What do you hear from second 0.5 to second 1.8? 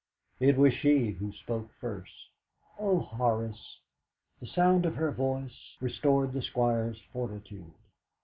was she who spoke